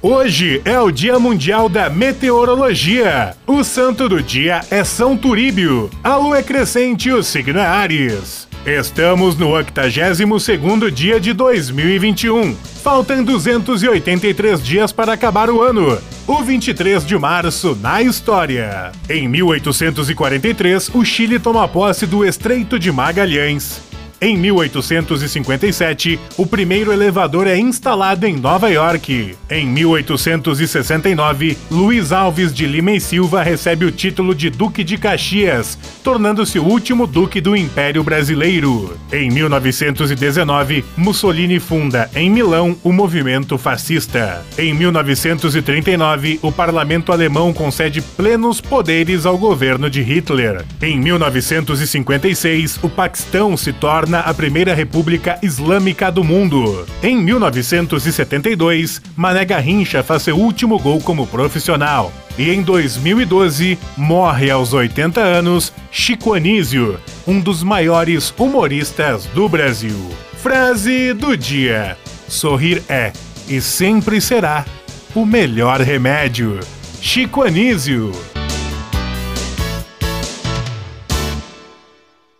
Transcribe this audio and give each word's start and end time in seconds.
Hoje 0.00 0.62
é 0.64 0.78
o 0.78 0.92
Dia 0.92 1.18
Mundial 1.18 1.68
da 1.68 1.90
Meteorologia. 1.90 3.34
O 3.44 3.64
santo 3.64 4.08
do 4.08 4.22
dia 4.22 4.60
é 4.70 4.84
São 4.84 5.16
Turíbio. 5.16 5.90
A 6.04 6.14
lua 6.14 6.38
é 6.38 6.42
crescente 6.42 7.08
e 7.08 7.12
o 7.12 7.20
signo 7.20 7.58
é 7.58 7.66
Ares. 7.66 8.46
Estamos 8.64 9.36
no 9.36 9.48
82º 9.48 10.88
dia 10.92 11.18
de 11.18 11.32
2021. 11.32 12.54
Faltam 12.54 13.24
283 13.24 14.62
dias 14.62 14.92
para 14.92 15.14
acabar 15.14 15.50
o 15.50 15.60
ano. 15.60 15.98
O 16.28 16.44
23 16.44 17.04
de 17.04 17.18
março 17.18 17.76
na 17.82 18.00
história. 18.00 18.92
Em 19.10 19.26
1843, 19.26 20.90
o 20.94 21.04
Chile 21.04 21.40
toma 21.40 21.66
posse 21.66 22.06
do 22.06 22.24
Estreito 22.24 22.78
de 22.78 22.92
Magalhães. 22.92 23.87
Em 24.20 24.36
1857, 24.36 26.18
o 26.36 26.44
primeiro 26.44 26.92
elevador 26.92 27.46
é 27.46 27.56
instalado 27.56 28.26
em 28.26 28.34
Nova 28.34 28.68
York. 28.68 29.36
Em 29.48 29.64
1869, 29.64 31.56
Luiz 31.70 32.10
Alves 32.10 32.52
de 32.52 32.66
Lima 32.66 32.90
e 32.90 33.00
Silva 33.00 33.44
recebe 33.44 33.84
o 33.84 33.92
título 33.92 34.34
de 34.34 34.50
Duque 34.50 34.82
de 34.82 34.98
Caxias, 34.98 35.78
tornando-se 36.02 36.58
o 36.58 36.64
último 36.64 37.06
duque 37.06 37.40
do 37.40 37.54
Império 37.54 38.02
Brasileiro. 38.02 38.98
Em 39.12 39.30
1919, 39.30 40.84
Mussolini 40.96 41.60
funda 41.60 42.10
em 42.12 42.28
Milão 42.28 42.76
o 42.82 42.92
movimento 42.92 43.56
fascista. 43.56 44.44
Em 44.58 44.74
1939, 44.74 46.40
o 46.42 46.50
parlamento 46.50 47.12
alemão 47.12 47.52
concede 47.52 48.02
plenos 48.02 48.60
poderes 48.60 49.24
ao 49.26 49.38
governo 49.38 49.88
de 49.88 50.02
Hitler. 50.02 50.64
Em 50.82 50.98
1956, 50.98 52.80
o 52.82 52.88
Paquistão 52.88 53.56
se 53.56 53.72
torna 53.72 54.07
torna 54.08 54.20
a 54.20 54.32
primeira 54.32 54.72
república 54.72 55.38
islâmica 55.42 56.10
do 56.10 56.24
mundo. 56.24 56.86
Em 57.02 57.14
1972, 57.14 59.02
Mané 59.14 59.44
Garrincha 59.44 60.02
faz 60.02 60.22
seu 60.22 60.34
último 60.34 60.78
gol 60.78 60.98
como 60.98 61.26
profissional. 61.26 62.10
E 62.38 62.48
em 62.48 62.62
2012, 62.62 63.78
morre 63.98 64.50
aos 64.50 64.72
80 64.72 65.20
anos 65.20 65.74
Chico 65.90 66.32
Anísio, 66.32 66.98
um 67.26 67.38
dos 67.38 67.62
maiores 67.62 68.32
humoristas 68.38 69.26
do 69.26 69.46
Brasil. 69.46 70.08
Frase 70.38 71.12
do 71.12 71.36
dia: 71.36 71.98
Sorrir 72.26 72.82
é 72.88 73.12
e 73.46 73.60
sempre 73.60 74.22
será 74.22 74.64
o 75.14 75.26
melhor 75.26 75.82
remédio. 75.82 76.60
Chico 77.02 77.42
Anísio. 77.42 78.12